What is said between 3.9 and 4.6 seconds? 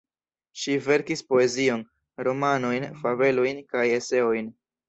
Eseojn.